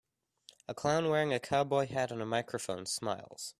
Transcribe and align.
A 0.67 0.73
clown 0.73 1.09
wearing 1.09 1.31
a 1.31 1.39
cowboy 1.39 1.85
hat 1.89 2.11
and 2.11 2.23
a 2.23 2.25
microphone 2.25 2.87
smiles. 2.87 3.49